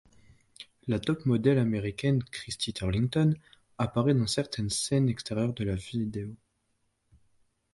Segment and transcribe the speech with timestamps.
[0.87, 3.35] La top model américaine Christy Turlington
[3.77, 6.35] apparait dans certaines scènes extérieurs de la vidéo.